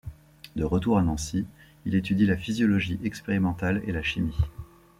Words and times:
De 0.55 0.63
retour 0.63 0.97
à 0.97 1.03
Nancy, 1.03 1.45
il 1.85 1.93
étudie 1.93 2.25
la 2.25 2.35
physiologie 2.35 2.99
expérimentale 3.03 3.83
et 3.85 3.91
la 3.91 4.01
chimie. 4.01 4.35